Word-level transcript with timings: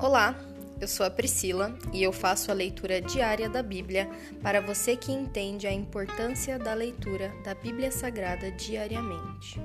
Olá, 0.00 0.32
eu 0.80 0.86
sou 0.86 1.04
a 1.04 1.10
Priscila 1.10 1.76
e 1.92 2.04
eu 2.04 2.12
faço 2.12 2.52
a 2.52 2.54
leitura 2.54 3.00
diária 3.00 3.50
da 3.50 3.64
Bíblia 3.64 4.08
para 4.40 4.60
você 4.60 4.96
que 4.96 5.10
entende 5.10 5.66
a 5.66 5.72
importância 5.72 6.56
da 6.56 6.72
leitura 6.72 7.32
da 7.42 7.52
Bíblia 7.52 7.90
Sagrada 7.90 8.48
diariamente. 8.52 9.58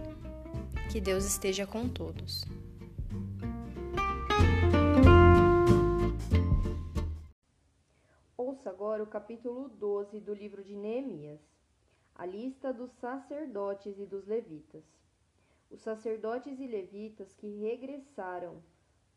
Que 0.92 1.00
Deus 1.00 1.24
esteja 1.24 1.68
com 1.68 1.88
todos. 1.88 2.44
Ouça 8.36 8.72
agora 8.72 9.04
o 9.04 9.08
capítulo 9.08 9.70
12 9.70 10.20
do 10.20 10.34
livro 10.34 10.64
de 10.64 10.76
Neemias, 10.76 11.42
a 12.16 12.26
lista 12.26 12.74
dos 12.74 12.92
sacerdotes 12.94 14.00
e 14.00 14.06
dos 14.08 14.26
levitas. 14.26 14.84
Os 15.70 15.82
sacerdotes 15.82 16.60
e 16.60 16.66
levitas 16.66 17.36
que 17.36 17.60
regressaram 17.60 18.64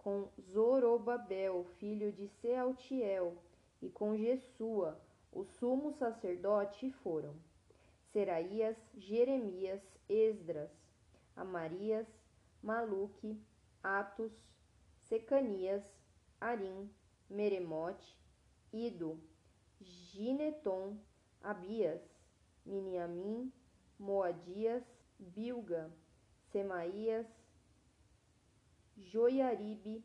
com 0.07 0.29
Zorobabel, 0.53 1.65
filho 1.81 2.13
de 2.13 2.29
Sealtiel, 2.29 3.37
e 3.83 3.89
com 3.89 4.17
Jesua, 4.17 4.97
o 5.33 5.43
sumo 5.43 5.93
sacerdote, 5.95 6.93
foram 7.03 7.35
Seraías, 8.13 8.77
Jeremias, 8.97 9.83
Esdras, 10.09 10.71
Amarias, 11.35 12.07
Maluque, 12.63 13.37
Atos, 13.83 14.31
Secanias, 15.09 15.83
Arim, 16.41 16.89
Meremote, 17.29 18.17
Ido, 18.73 19.19
Gineton, 19.81 20.97
Abias, 21.43 22.01
Miniamim, 22.65 23.53
Moadias, 23.99 24.85
Bilga, 25.19 25.91
Semaías, 26.53 27.27
Joiaribe, 28.97 30.05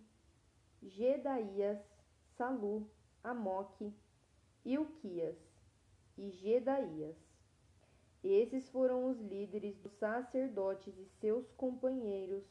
Gedaías, 0.82 1.80
Salu, 2.38 2.90
Amoque, 3.24 3.94
Ilquias 4.66 5.38
e 6.18 6.30
Gedaías. 6.32 7.16
Esses 8.24 8.70
foram 8.70 9.10
os 9.10 9.20
líderes 9.20 9.78
dos 9.78 9.94
sacerdotes 9.94 10.96
e 10.98 11.06
seus 11.20 11.52
companheiros 11.54 12.44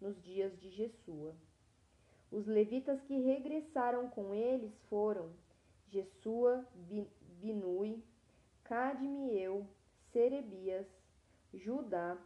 nos 0.00 0.20
dias 0.22 0.56
de 0.60 0.70
Jesua. 0.70 1.34
Os 2.30 2.46
levitas 2.46 3.00
que 3.02 3.18
regressaram 3.20 4.08
com 4.08 4.34
eles 4.34 4.78
foram 4.88 5.32
Jesua, 5.88 6.64
Binui, 7.40 8.02
Cadmiel, 8.62 9.66
Serebias, 10.12 10.86
Judá 11.54 12.18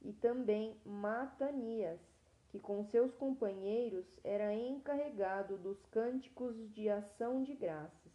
e 0.00 0.12
também 0.12 0.76
Matanias, 0.84 2.00
que 2.50 2.58
com 2.58 2.84
seus 2.84 3.14
companheiros 3.14 4.04
era 4.24 4.52
encarregado 4.52 5.56
dos 5.56 5.80
cânticos 5.86 6.56
de 6.72 6.88
ação 6.88 7.42
de 7.42 7.54
graças. 7.54 8.12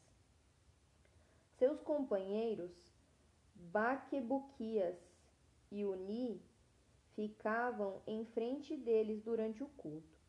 Seus 1.58 1.80
companheiros, 1.82 2.72
Baquebuquias 3.56 4.98
e 5.72 5.86
Uni, 5.86 6.42
ficavam 7.14 8.02
em 8.06 8.26
frente 8.26 8.76
deles 8.76 9.24
durante 9.24 9.64
o 9.64 9.68
culto. 9.68 10.20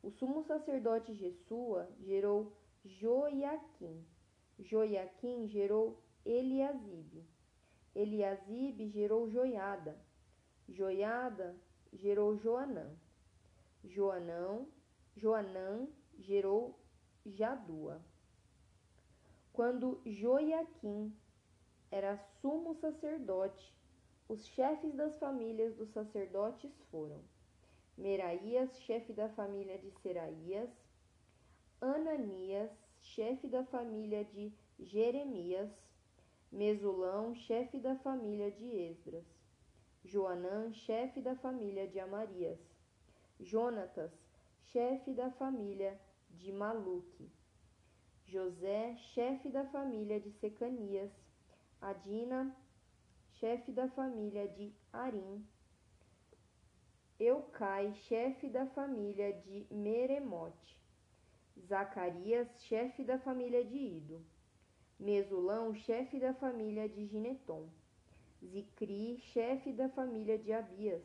O 0.00 0.10
sumo 0.10 0.44
sacerdote 0.44 1.12
Jesua 1.12 1.88
gerou 1.98 2.52
Joiaquim. 2.84 4.06
Joiaquim 4.60 5.48
gerou 5.48 6.00
Eliasibe. 6.24 7.26
Eliasibe 7.94 8.88
gerou 8.88 9.28
Joiada. 9.28 9.98
Joiada 10.68 11.56
gerou 11.92 12.36
Joanã. 12.36 12.88
Joanão, 13.84 14.68
Joanã 15.16 15.88
gerou 16.18 16.78
Jadua. 17.24 18.00
Quando 19.52 20.00
Joiaquim 20.06 21.14
era 21.90 22.16
sumo 22.40 22.74
sacerdote, 22.74 23.74
os 24.28 24.46
chefes 24.46 24.94
das 24.94 25.18
famílias 25.18 25.74
dos 25.74 25.90
sacerdotes 25.90 26.70
foram 26.90 27.20
Meraías, 27.96 28.80
chefe 28.82 29.12
da 29.12 29.28
família 29.28 29.76
de 29.76 29.90
Seraías, 30.00 30.70
Ananias, 31.80 32.70
chefe 33.00 33.48
da 33.48 33.64
família 33.64 34.24
de 34.24 34.52
Jeremias, 34.78 35.70
Mesulão, 36.52 37.34
chefe 37.34 37.78
da 37.78 37.96
família 37.96 38.50
de 38.50 38.64
Esdras, 38.64 39.24
Joanã, 40.04 40.72
chefe 40.72 41.20
da 41.20 41.34
família 41.36 41.86
de 41.86 41.98
Amarias, 42.00 42.58
Jonatas, 43.40 44.12
chefe 44.66 45.12
da 45.14 45.30
família 45.30 45.98
de 46.30 46.52
Maluque, 46.52 47.30
José, 48.26 48.96
chefe 49.14 49.48
da 49.48 49.64
família 49.64 50.20
de 50.20 50.30
Secanias, 50.30 51.10
Adina, 51.80 52.54
chefe 53.32 53.72
da 53.72 53.88
família 53.88 54.46
de 54.46 54.72
Arim, 54.92 55.44
Eucai, 57.18 57.92
chefe 57.94 58.48
da 58.48 58.66
família 58.66 59.32
de 59.32 59.66
Meremote, 59.70 60.78
Zacarias, 61.66 62.48
chefe 62.64 63.02
da 63.04 63.18
família 63.18 63.64
de 63.64 63.76
Ido, 63.76 64.24
Mesulão, 64.98 65.74
chefe 65.74 66.20
da 66.20 66.34
família 66.34 66.88
de 66.88 67.06
Gineton, 67.06 67.68
Zicri, 68.42 69.18
chefe 69.18 69.72
da 69.72 69.88
família 69.88 70.38
de 70.38 70.52
Abias, 70.52 71.02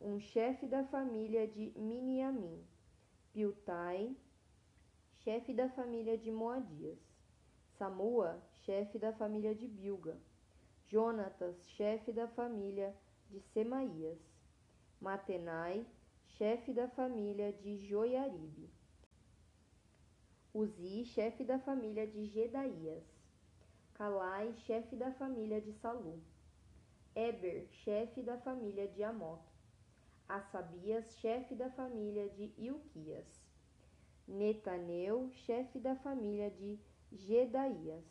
um 0.00 0.20
chefe 0.20 0.66
da 0.66 0.84
família 0.84 1.46
de 1.46 1.72
Miniamim, 1.76 2.62
Piltai, 3.32 4.16
chefe 5.18 5.52
da 5.52 5.68
família 5.68 6.16
de 6.16 6.30
Moadias, 6.30 6.98
Samua, 7.76 8.40
chefe 8.64 8.98
da 8.98 9.12
família 9.12 9.54
de 9.54 9.66
Bilga, 9.66 10.16
Jonatas, 10.86 11.56
chefe 11.70 12.12
da 12.12 12.28
família 12.28 12.94
de 13.28 13.40
Semaías, 13.52 14.18
Matenai, 15.00 15.86
chefe 16.26 16.72
da 16.72 16.88
família 16.88 17.52
de 17.52 17.78
Joiaribe, 17.86 18.70
Uzi, 20.54 21.04
chefe 21.04 21.44
da 21.44 21.58
família 21.58 22.06
de 22.06 22.24
Gedaías, 22.26 23.04
Calai, 23.94 24.54
chefe 24.66 24.96
da 24.96 25.12
família 25.12 25.60
de 25.60 25.72
Salu, 25.74 26.22
Eber, 27.14 27.66
chefe 27.84 28.22
da 28.22 28.38
família 28.38 28.88
de 28.88 29.02
Amoque, 30.28 30.32
Assabias, 30.38 31.16
chefe 31.20 31.54
da 31.54 31.70
família 31.70 32.28
de 32.28 32.52
Ilquias, 32.58 33.42
Netaneu, 34.26 35.30
chefe 35.32 35.78
da 35.78 35.96
família 35.96 36.50
de 36.50 36.78
Gedaías. 37.10 38.04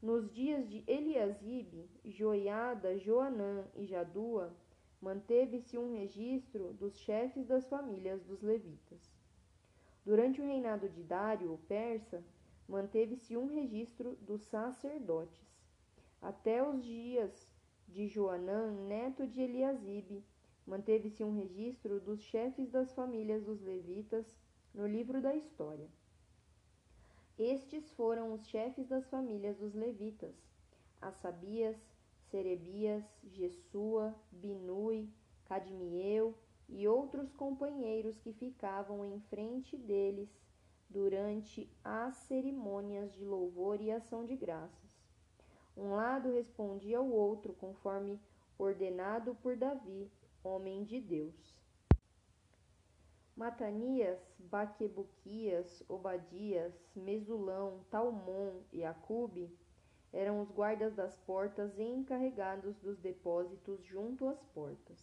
Nos 0.00 0.32
dias 0.32 0.66
de 0.68 0.82
Eliasibe, 0.86 1.90
Joiada, 2.04 2.98
Joanã 2.98 3.66
e 3.74 3.84
Jadua, 3.84 4.56
manteve-se 5.02 5.76
um 5.76 5.92
registro 5.92 6.72
dos 6.72 6.96
chefes 6.96 7.46
das 7.46 7.68
famílias 7.68 8.22
dos 8.24 8.40
levitas. 8.40 9.12
Durante 10.04 10.40
o 10.40 10.44
reinado 10.44 10.88
de 10.88 11.02
Dário, 11.02 11.52
o 11.52 11.58
persa, 11.58 12.24
manteve-se 12.66 13.36
um 13.36 13.46
registro 13.54 14.16
dos 14.22 14.42
sacerdotes. 14.44 15.46
Até 16.22 16.66
os 16.66 16.82
dias 16.82 17.46
de 17.86 18.08
Joanã, 18.08 18.70
neto 18.70 19.26
de 19.26 19.42
Eliasibe, 19.42 20.24
manteve-se 20.68 21.24
um 21.24 21.34
registro 21.34 21.98
dos 21.98 22.20
chefes 22.20 22.70
das 22.70 22.92
famílias 22.92 23.42
dos 23.42 23.60
levitas 23.62 24.36
no 24.74 24.86
livro 24.86 25.22
da 25.22 25.34
história. 25.34 25.88
Estes 27.38 27.90
foram 27.92 28.34
os 28.34 28.46
chefes 28.46 28.86
das 28.86 29.08
famílias 29.08 29.56
dos 29.56 29.74
levitas: 29.74 30.34
Assabias, 31.00 31.76
Serebias, 32.30 33.02
Jesua, 33.24 34.14
Binui, 34.30 35.08
Cadmiel 35.46 36.34
e 36.68 36.86
outros 36.86 37.32
companheiros 37.32 38.18
que 38.18 38.34
ficavam 38.34 39.06
em 39.06 39.18
frente 39.30 39.74
deles 39.74 40.28
durante 40.90 41.66
as 41.82 42.14
cerimônias 42.16 43.10
de 43.14 43.24
louvor 43.24 43.80
e 43.80 43.90
ação 43.90 44.26
de 44.26 44.36
graças. 44.36 44.88
Um 45.74 45.94
lado 45.94 46.30
respondia 46.32 46.98
ao 46.98 47.08
outro 47.08 47.54
conforme 47.54 48.20
ordenado 48.58 49.34
por 49.36 49.56
Davi, 49.56 50.10
homem 50.48 50.82
de 50.82 51.00
Deus. 51.00 51.54
Matanias, 53.36 54.18
Baquebuquias, 54.38 55.84
Obadias, 55.88 56.74
Mesulão, 56.96 57.84
Talmon 57.90 58.62
e 58.72 58.82
Acube 58.82 59.48
eram 60.12 60.40
os 60.40 60.50
guardas 60.50 60.94
das 60.94 61.16
portas 61.18 61.78
e 61.78 61.82
encarregados 61.82 62.74
dos 62.78 62.98
depósitos 62.98 63.84
junto 63.84 64.26
às 64.26 64.42
portas. 64.46 64.98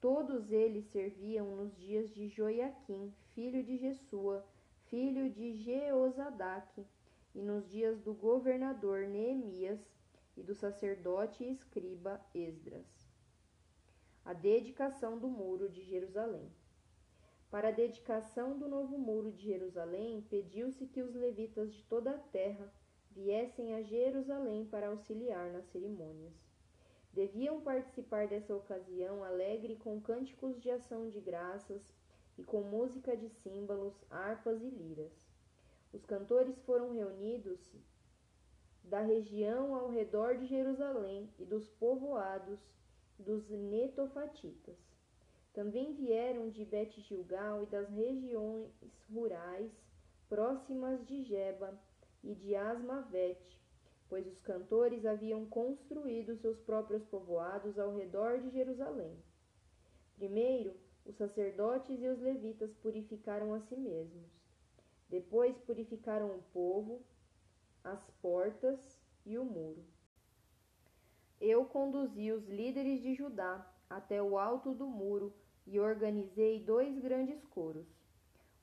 Todos 0.00 0.50
eles 0.50 0.84
serviam 0.86 1.56
nos 1.56 1.74
dias 1.76 2.12
de 2.12 2.28
Joiaquim, 2.28 3.14
filho 3.34 3.62
de 3.62 3.78
Jesua, 3.78 4.44
filho 4.86 5.30
de 5.30 5.54
Jeozadaque, 5.54 6.84
e 7.34 7.40
nos 7.40 7.68
dias 7.70 8.00
do 8.00 8.12
governador 8.12 9.06
Neemias 9.06 9.80
e 10.36 10.42
do 10.42 10.54
sacerdote 10.54 11.44
e 11.44 11.52
escriba 11.52 12.20
Esdras 12.34 12.97
a 14.28 14.34
dedicação 14.34 15.18
do 15.18 15.26
Muro 15.26 15.70
de 15.70 15.82
Jerusalém. 15.84 16.52
Para 17.50 17.68
a 17.68 17.72
dedicação 17.72 18.58
do 18.58 18.68
novo 18.68 18.98
muro 18.98 19.32
de 19.32 19.42
Jerusalém, 19.46 20.20
pediu-se 20.28 20.86
que 20.86 21.00
os 21.00 21.14
levitas 21.14 21.72
de 21.72 21.82
toda 21.84 22.10
a 22.10 22.18
terra 22.18 22.70
viessem 23.10 23.74
a 23.74 23.80
Jerusalém 23.80 24.66
para 24.66 24.88
auxiliar 24.88 25.50
nas 25.50 25.64
cerimônias. 25.68 26.34
Deviam 27.10 27.62
participar 27.62 28.28
dessa 28.28 28.54
ocasião 28.54 29.24
alegre 29.24 29.76
com 29.76 29.98
cânticos 29.98 30.60
de 30.60 30.70
ação 30.70 31.08
de 31.08 31.20
graças 31.20 31.80
e 32.36 32.44
com 32.44 32.60
música 32.60 33.16
de 33.16 33.30
símbolos, 33.30 33.94
harpas 34.10 34.60
e 34.60 34.68
liras. 34.68 35.26
Os 35.90 36.04
cantores 36.04 36.60
foram 36.66 36.92
reunidos 36.92 37.58
da 38.84 39.00
região 39.00 39.74
ao 39.74 39.88
redor 39.88 40.36
de 40.36 40.44
Jerusalém 40.44 41.30
e 41.38 41.46
dos 41.46 41.66
povoados 41.66 42.60
dos 43.18 43.48
netofatitas. 43.48 44.76
Também 45.52 45.92
vieram 45.94 46.50
de 46.50 46.64
Bet-Gilgal 46.64 47.64
e 47.64 47.66
das 47.66 47.88
regiões 47.90 48.70
rurais 49.12 49.72
próximas 50.28 51.04
de 51.06 51.24
Geba 51.24 51.78
e 52.22 52.34
de 52.34 52.54
Asmavete, 52.54 53.60
pois 54.08 54.26
os 54.26 54.40
cantores 54.40 55.04
haviam 55.04 55.44
construído 55.46 56.36
seus 56.36 56.60
próprios 56.60 57.04
povoados 57.04 57.78
ao 57.78 57.94
redor 57.94 58.38
de 58.40 58.50
Jerusalém. 58.50 59.16
Primeiro, 60.16 60.74
os 61.04 61.16
sacerdotes 61.16 62.00
e 62.02 62.08
os 62.08 62.20
levitas 62.20 62.74
purificaram 62.74 63.54
a 63.54 63.60
si 63.60 63.76
mesmos. 63.76 64.30
Depois 65.08 65.56
purificaram 65.58 66.36
o 66.36 66.42
povo, 66.52 67.02
as 67.82 68.10
portas 68.20 69.00
e 69.24 69.38
o 69.38 69.44
muro. 69.44 69.82
Eu 71.40 71.64
conduzi 71.64 72.32
os 72.32 72.48
líderes 72.48 73.00
de 73.00 73.14
Judá 73.14 73.64
até 73.88 74.22
o 74.22 74.36
alto 74.36 74.74
do 74.74 74.86
muro 74.86 75.32
e 75.66 75.78
organizei 75.78 76.62
dois 76.64 76.98
grandes 76.98 77.44
coros. 77.46 77.86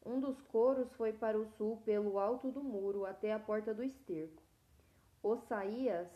Um 0.06 0.20
dos 0.20 0.40
coros 0.42 0.92
foi 0.94 1.14
para 1.14 1.40
o 1.40 1.46
sul 1.46 1.78
pelo 1.86 2.20
alto 2.20 2.52
do 2.52 2.64
muro 2.64 3.06
até 3.06 3.34
a 3.34 3.40
porta 3.40 3.74
do 3.74 3.84
esterco. 3.84 4.44
Osaías 5.24 6.10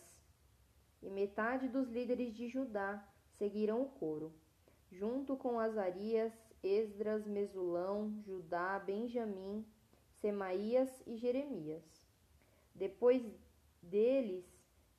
e 1.02 1.10
metade 1.10 1.68
dos 1.68 1.90
líderes 1.90 2.34
de 2.36 2.48
Judá 2.48 3.04
seguiram 3.38 3.82
o 3.82 3.90
coro, 3.90 4.34
junto 4.92 5.38
com 5.38 5.60
Azarias, 5.60 6.34
Esdras, 6.62 7.26
Mesulão, 7.26 8.14
Judá, 8.26 8.78
Benjamim, 8.80 9.66
Semaías 10.12 11.02
e 11.08 11.16
Jeremias. 11.16 11.84
Depois 12.76 13.24
deles 13.82 14.46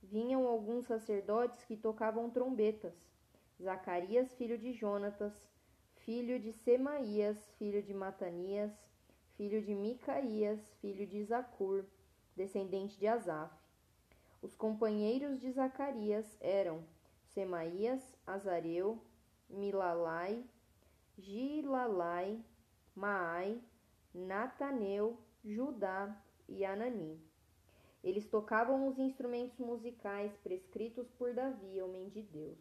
vinham 0.02 0.46
alguns 0.46 0.86
sacerdotes 0.86 1.64
que 1.64 1.76
tocavam 1.76 2.30
trombetas. 2.30 2.94
Zacarias, 3.62 4.32
filho 4.34 4.56
de 4.56 4.72
Jonatas, 4.72 5.34
filho 5.96 6.40
de 6.40 6.52
Semaías, 6.52 7.36
filho 7.58 7.82
de 7.82 7.92
Matanias, 7.92 8.72
filho 9.36 9.62
de 9.62 9.74
Micaías, 9.74 10.60
filho 10.80 11.06
de 11.06 11.22
Zacur, 11.24 11.84
descendente 12.34 12.98
de 12.98 13.06
Asaf. 13.06 13.54
Os 14.42 14.54
companheiros 14.54 15.40
de 15.40 15.52
Zacarias 15.52 16.36
eram 16.40 16.82
Semaías, 17.24 18.02
Azareu, 18.26 19.02
Milalai, 19.48 20.44
Gilalai, 21.18 22.42
Maai, 22.94 23.60
Nataneu, 24.14 25.18
Judá 25.44 26.16
e 26.48 26.64
Anani. 26.64 27.29
Eles 28.02 28.26
tocavam 28.26 28.88
os 28.88 28.98
instrumentos 28.98 29.58
musicais 29.58 30.34
prescritos 30.38 31.10
por 31.10 31.34
Davi, 31.34 31.82
homem 31.82 32.08
de 32.08 32.22
Deus. 32.22 32.58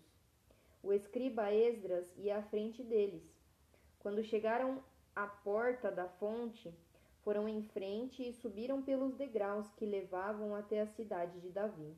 O 0.84 0.92
escriba 0.92 1.54
Esdras 1.54 2.08
ia 2.18 2.38
à 2.38 2.44
frente 2.44 2.84
deles. 2.84 3.24
Quando 4.00 4.24
chegaram 4.24 4.84
à 5.16 5.28
porta 5.28 5.92
da 5.92 6.08
fonte, 6.08 6.74
foram 7.22 7.48
em 7.48 7.64
frente 7.64 8.28
e 8.28 8.34
subiram 8.34 8.82
pelos 8.82 9.14
degraus 9.16 9.72
que 9.74 9.86
levavam 9.86 10.56
até 10.56 10.82
a 10.82 10.88
cidade 10.88 11.40
de 11.40 11.50
Davi. 11.50 11.96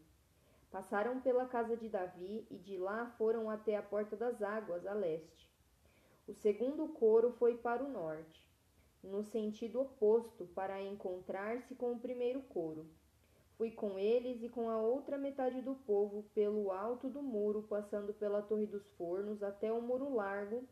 Passaram 0.72 1.20
pela 1.20 1.46
casa 1.46 1.76
de 1.76 1.90
Davi 1.90 2.46
e 2.50 2.58
de 2.58 2.78
lá 2.78 3.08
foram 3.18 3.50
até 3.50 3.76
a 3.76 3.84
porta 3.84 4.16
das 4.16 4.42
águas, 4.42 4.86
a 4.86 4.94
leste. 4.94 5.52
O 6.28 6.34
segundo 6.34 6.88
coro 6.90 7.32
foi 7.34 7.58
para 7.58 7.84
o 7.84 7.90
norte, 7.90 8.48
no 9.04 9.24
sentido 9.24 9.82
oposto, 9.82 10.46
para 10.56 10.82
encontrar-se 10.82 11.76
com 11.76 11.94
o 11.94 12.00
primeiro 12.00 12.42
coro. 12.44 12.88
Fui 13.62 13.70
com 13.70 14.00
eles 14.00 14.42
e 14.42 14.50
com 14.50 14.72
a 14.72 14.82
outra 14.82 15.20
metade 15.20 15.62
do 15.62 15.76
povo 15.76 16.24
pelo 16.34 16.72
alto 16.72 17.08
do 17.08 17.22
muro, 17.22 17.62
passando 17.70 18.12
pela 18.12 18.42
Torre 18.42 18.66
dos 18.66 18.90
Fornos 18.94 19.44
até 19.44 19.72
o 19.72 19.80
muro 19.80 20.16
largo 20.16 20.68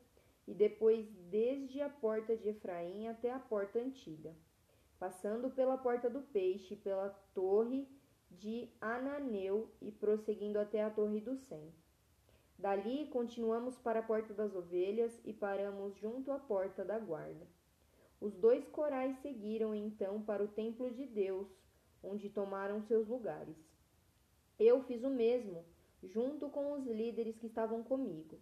e 0.48 0.56
depois 0.56 1.08
desde 1.30 1.82
a 1.82 1.88
porta 1.88 2.36
de 2.36 2.50
Efraim 2.50 3.08
até 3.08 3.32
a 3.32 3.38
porta 3.38 3.78
antiga, 3.78 4.34
passando 4.98 5.52
pela 5.52 5.78
porta 5.78 6.10
do 6.10 6.24
peixe, 6.24 6.76
pela 6.78 7.10
torre 7.36 7.88
de 8.32 8.68
Ananeu 8.82 9.70
e 9.80 9.92
prosseguindo 9.92 10.58
até 10.58 10.84
a 10.84 10.90
torre 10.90 11.20
do 11.20 11.36
Sem. 11.36 11.72
Dali 12.58 13.06
continuamos 13.10 13.78
para 13.78 14.00
a 14.00 14.04
porta 14.04 14.34
das 14.34 14.56
ovelhas 14.56 15.22
e 15.24 15.32
paramos 15.32 15.96
junto 15.96 16.32
à 16.32 16.40
porta 16.40 16.84
da 16.84 16.98
guarda. 16.98 17.46
Os 18.20 18.34
dois 18.34 18.68
corais 18.70 19.16
seguiram 19.20 19.76
então 19.76 20.24
para 20.24 20.44
o 20.44 20.48
templo 20.48 20.90
de 20.90 21.06
Deus, 21.06 21.48
onde 22.04 22.30
tomaram 22.30 22.82
seus 22.82 23.08
lugares. 23.08 23.58
Eu 24.60 24.84
fiz 24.84 25.04
o 25.04 25.10
mesmo, 25.10 25.64
junto 26.04 26.50
com 26.50 26.74
os 26.74 26.86
líderes 26.86 27.38
que 27.38 27.48
estavam 27.48 27.84
comigo. 27.84 28.40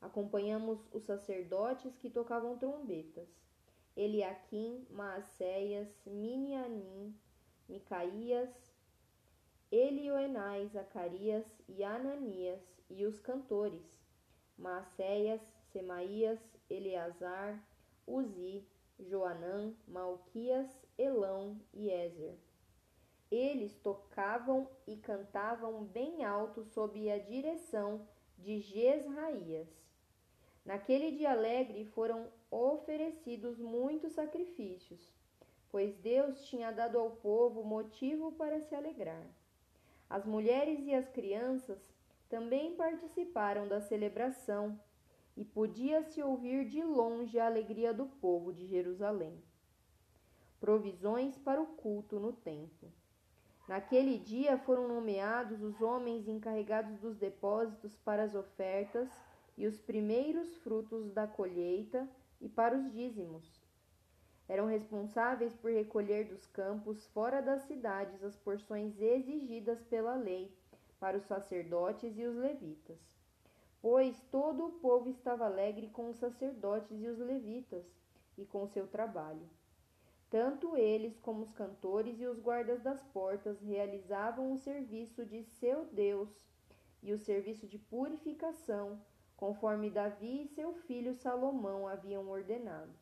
Acompanhamos 0.00 0.80
os 0.92 1.04
sacerdotes 1.04 1.96
que 1.96 2.10
tocavam 2.10 2.58
trombetas. 2.58 3.28
Eliaquim, 3.96 4.86
Maacéias, 4.90 5.88
Minianim, 6.04 7.14
Micaías, 7.68 8.50
Elioenai, 9.70 10.66
Zacarias 10.68 11.46
e 11.68 11.84
Ananias, 11.84 12.60
e 12.90 13.06
os 13.06 13.18
cantores, 13.18 13.98
Maacéias, 14.58 15.40
Semaías, 15.72 16.38
Eleazar, 16.68 17.58
Uzi, 18.06 18.62
Joanã, 18.98 19.74
Malquias, 19.88 20.68
Elão 20.98 21.58
e 21.72 21.90
Ezer. 21.90 22.36
Eles 23.32 23.74
tocavam 23.78 24.68
e 24.86 24.94
cantavam 24.94 25.84
bem 25.84 26.22
alto 26.22 26.62
sob 26.66 27.10
a 27.10 27.16
direção 27.16 28.06
de 28.36 28.60
Jezraías. 28.60 29.68
Naquele 30.66 31.12
dia 31.12 31.30
alegre 31.30 31.86
foram 31.86 32.28
oferecidos 32.50 33.58
muitos 33.58 34.12
sacrifícios, 34.12 35.10
pois 35.70 35.96
Deus 35.96 36.44
tinha 36.44 36.70
dado 36.70 36.98
ao 36.98 37.12
povo 37.12 37.64
motivo 37.64 38.32
para 38.32 38.60
se 38.60 38.74
alegrar. 38.74 39.26
As 40.10 40.26
mulheres 40.26 40.84
e 40.84 40.92
as 40.94 41.08
crianças 41.08 41.78
também 42.28 42.76
participaram 42.76 43.66
da 43.66 43.80
celebração 43.80 44.78
e 45.34 45.42
podia-se 45.42 46.22
ouvir 46.22 46.66
de 46.68 46.84
longe 46.84 47.38
a 47.38 47.46
alegria 47.46 47.94
do 47.94 48.04
povo 48.04 48.52
de 48.52 48.66
Jerusalém. 48.66 49.42
Provisões 50.60 51.38
para 51.38 51.62
o 51.62 51.66
culto 51.66 52.20
no 52.20 52.34
templo. 52.34 52.92
Naquele 53.72 54.18
dia 54.18 54.58
foram 54.58 54.86
nomeados 54.86 55.62
os 55.62 55.80
homens 55.80 56.28
encarregados 56.28 56.98
dos 56.98 57.16
depósitos 57.16 57.96
para 58.04 58.24
as 58.24 58.34
ofertas 58.34 59.08
e 59.56 59.66
os 59.66 59.80
primeiros 59.80 60.54
frutos 60.58 61.10
da 61.10 61.26
colheita 61.26 62.06
e 62.38 62.50
para 62.50 62.76
os 62.76 62.92
dízimos. 62.92 63.64
Eram 64.46 64.66
responsáveis 64.66 65.54
por 65.54 65.72
recolher 65.72 66.24
dos 66.24 66.44
campos 66.48 67.06
fora 67.14 67.40
das 67.40 67.62
cidades 67.62 68.22
as 68.22 68.36
porções 68.36 69.00
exigidas 69.00 69.82
pela 69.84 70.16
lei 70.16 70.54
para 71.00 71.16
os 71.16 71.24
sacerdotes 71.24 72.18
e 72.18 72.26
os 72.26 72.36
levitas. 72.36 73.00
Pois 73.80 74.20
todo 74.30 74.66
o 74.66 74.72
povo 74.72 75.08
estava 75.08 75.46
alegre 75.46 75.88
com 75.88 76.10
os 76.10 76.18
sacerdotes 76.18 77.00
e 77.00 77.06
os 77.06 77.18
levitas 77.18 77.86
e 78.36 78.44
com 78.44 78.66
seu 78.66 78.86
trabalho. 78.86 79.48
Tanto 80.32 80.78
eles 80.78 81.18
como 81.18 81.42
os 81.42 81.52
cantores 81.52 82.18
e 82.18 82.26
os 82.26 82.40
guardas 82.40 82.80
das 82.80 83.02
portas 83.02 83.60
realizavam 83.60 84.50
o 84.50 84.56
serviço 84.56 85.26
de 85.26 85.44
seu 85.44 85.84
Deus 85.84 86.30
e 87.02 87.12
o 87.12 87.18
serviço 87.18 87.66
de 87.66 87.78
purificação 87.78 88.98
conforme 89.36 89.90
Davi 89.90 90.44
e 90.44 90.48
seu 90.48 90.72
filho 90.72 91.12
Salomão 91.12 91.86
haviam 91.86 92.30
ordenado. 92.30 92.94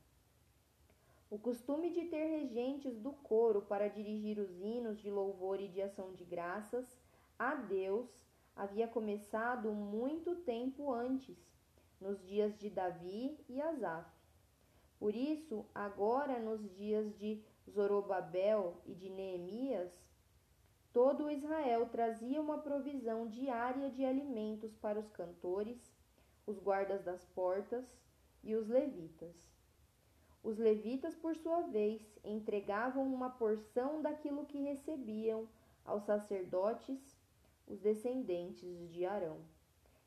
O 1.31 1.39
costume 1.39 1.91
de 1.91 2.07
ter 2.07 2.27
regentes 2.27 2.99
do 2.99 3.13
coro 3.13 3.63
para 3.63 3.87
dirigir 3.87 4.37
os 4.41 4.51
hinos 4.61 4.99
de 4.99 5.09
louvor 5.09 5.61
e 5.61 5.69
de 5.69 5.81
ação 5.81 6.13
de 6.13 6.25
graças 6.25 6.99
a 7.39 7.55
Deus 7.55 8.09
havia 8.57 8.89
começado 8.89 9.71
muito 9.71 10.35
tempo 10.35 10.93
antes, 10.93 11.39
nos 12.01 12.21
dias 12.27 12.59
de 12.59 12.69
Davi 12.69 13.39
e 13.49 13.63
Asaf. 13.63 14.20
Por 15.01 15.17
isso, 15.17 15.67
agora 15.75 16.39
nos 16.39 16.63
dias 16.77 17.13
de 17.19 17.43
Zorobabel 17.69 18.77
e 18.87 18.95
de 18.95 19.09
Neemias, 19.09 19.91
todo 20.93 21.31
Israel 21.31 21.89
trazia 21.89 22.41
uma 22.41 22.59
provisão 22.59 23.27
diária 23.27 23.91
de 23.91 24.05
alimentos 24.05 24.77
para 24.77 25.01
os 25.01 25.11
cantores 25.11 25.99
os 26.47 26.59
guardas 26.59 27.03
das 27.05 27.25
portas 27.27 27.85
e 28.43 28.55
os 28.55 28.69
levitas. 28.69 29.49
Os 30.43 30.59
levitas, 30.59 31.15
por 31.15 31.37
sua 31.37 31.63
vez, 31.63 32.03
entregavam 32.25 33.07
uma 33.07 33.31
porção 33.31 34.03
daquilo 34.03 34.47
que 34.47 34.61
recebiam 34.61 35.49
aos 35.85 36.05
sacerdotes, 36.05 36.99
os 37.67 37.79
descendentes 37.79 38.91
de 38.91 39.05
Arão. 39.05 39.39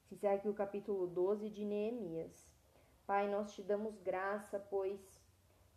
Se 0.05 0.15
encerra 0.15 0.35
aqui 0.35 0.49
o 0.49 0.53
capítulo 0.53 1.07
12 1.07 1.49
de 1.49 1.63
Neemias. 1.63 2.52
Pai, 3.05 3.29
nós 3.29 3.53
te 3.53 3.61
damos 3.61 3.99
graça, 3.99 4.59
pois 4.69 4.99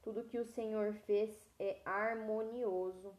tudo 0.00 0.24
que 0.24 0.38
o 0.38 0.44
Senhor 0.44 0.94
fez 0.94 1.36
é 1.58 1.80
harmonioso. 1.84 3.12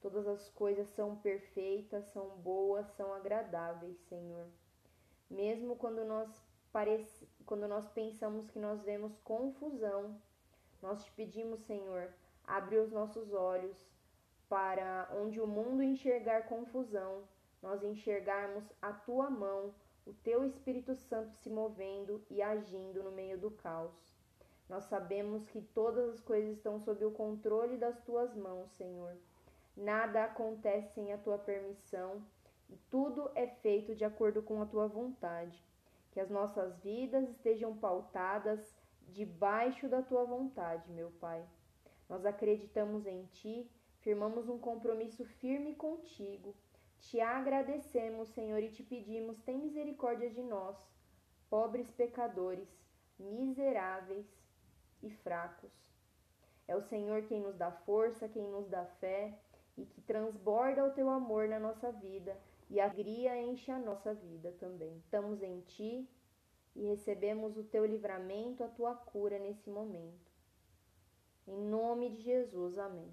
Todas 0.00 0.26
as 0.26 0.48
coisas 0.50 0.88
são 0.88 1.16
perfeitas, 1.16 2.04
são 2.06 2.28
boas, 2.38 2.86
são 2.96 3.12
agradáveis, 3.14 3.98
Senhor. 4.08 4.46
Mesmo 5.30 5.76
quando 5.76 6.04
nós, 6.04 6.28
parece, 6.72 7.26
quando 7.46 7.66
nós 7.66 7.88
pensamos 7.88 8.50
que 8.50 8.58
nós 8.58 8.82
vemos 8.82 9.18
confusão, 9.20 10.20
nós 10.82 11.04
te 11.04 11.10
pedimos, 11.12 11.60
Senhor, 11.60 12.12
abre 12.44 12.78
os 12.78 12.90
nossos 12.90 13.32
olhos 13.32 13.88
para 14.48 15.08
onde 15.14 15.40
o 15.40 15.46
mundo 15.46 15.82
enxergar 15.82 16.48
confusão, 16.48 17.22
nós 17.62 17.82
enxergarmos 17.82 18.64
a 18.82 18.92
tua 18.92 19.30
mão, 19.30 19.74
o 20.06 20.12
teu 20.12 20.44
Espírito 20.44 20.94
Santo 20.94 21.34
se 21.36 21.50
movendo 21.50 22.24
e 22.30 22.42
agindo 22.42 23.02
no 23.02 23.12
meio 23.12 23.38
do 23.38 23.50
caos. 23.50 24.14
Nós 24.68 24.84
sabemos 24.84 25.48
que 25.48 25.60
todas 25.60 26.08
as 26.10 26.20
coisas 26.20 26.56
estão 26.56 26.78
sob 26.78 27.04
o 27.04 27.10
controle 27.10 27.76
das 27.76 28.00
tuas 28.02 28.34
mãos, 28.36 28.70
Senhor. 28.70 29.16
Nada 29.76 30.24
acontece 30.24 30.94
sem 30.94 31.12
a 31.12 31.18
tua 31.18 31.38
permissão 31.38 32.24
e 32.68 32.76
tudo 32.88 33.30
é 33.34 33.46
feito 33.46 33.94
de 33.94 34.04
acordo 34.04 34.42
com 34.42 34.62
a 34.62 34.66
tua 34.66 34.86
vontade. 34.86 35.60
Que 36.12 36.20
as 36.20 36.30
nossas 36.30 36.78
vidas 36.78 37.28
estejam 37.28 37.76
pautadas 37.76 38.74
debaixo 39.08 39.88
da 39.88 40.02
tua 40.02 40.24
vontade, 40.24 40.90
meu 40.90 41.10
Pai. 41.20 41.44
Nós 42.08 42.24
acreditamos 42.24 43.06
em 43.06 43.24
ti, 43.26 43.70
firmamos 44.00 44.48
um 44.48 44.58
compromisso 44.58 45.24
firme 45.24 45.74
contigo. 45.74 46.54
Te 47.00 47.20
agradecemos, 47.20 48.28
Senhor, 48.28 48.62
e 48.62 48.70
te 48.70 48.82
pedimos: 48.82 49.40
tem 49.40 49.58
misericórdia 49.58 50.30
de 50.30 50.42
nós, 50.42 50.76
pobres 51.48 51.90
pecadores, 51.90 52.68
miseráveis 53.18 54.26
e 55.02 55.10
fracos. 55.10 55.72
É 56.68 56.76
o 56.76 56.82
Senhor 56.82 57.22
quem 57.24 57.40
nos 57.40 57.56
dá 57.56 57.70
força, 57.70 58.28
quem 58.28 58.48
nos 58.48 58.68
dá 58.68 58.84
fé 59.00 59.36
e 59.76 59.84
que 59.84 60.00
transborda 60.02 60.84
o 60.84 60.92
teu 60.92 61.08
amor 61.08 61.48
na 61.48 61.58
nossa 61.58 61.90
vida 61.90 62.36
e 62.68 62.78
a 62.78 62.84
alegria 62.84 63.36
enche 63.42 63.70
a 63.72 63.78
nossa 63.78 64.14
vida 64.14 64.52
também. 64.60 64.96
Estamos 64.98 65.42
em 65.42 65.60
ti 65.62 66.08
e 66.76 66.86
recebemos 66.86 67.56
o 67.56 67.64
teu 67.64 67.84
livramento, 67.84 68.62
a 68.62 68.68
tua 68.68 68.94
cura 68.94 69.38
nesse 69.38 69.68
momento. 69.68 70.30
Em 71.48 71.58
nome 71.58 72.10
de 72.10 72.22
Jesus, 72.22 72.78
amém. 72.78 73.12